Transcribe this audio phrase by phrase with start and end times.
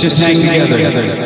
[0.00, 0.78] just hang together.
[0.78, 1.17] somebody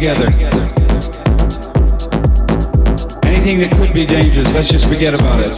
[0.00, 0.28] together.
[3.22, 5.50] Anything that could be dangerous, let's just forget about it.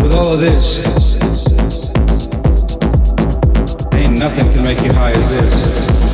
[0.00, 0.78] With all of this,
[3.94, 6.05] ain't nothing can make you high as this.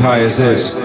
[0.00, 0.79] High as this.